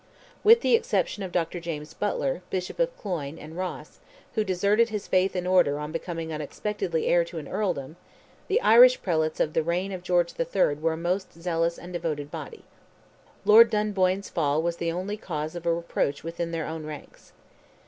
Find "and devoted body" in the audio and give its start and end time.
11.77-12.63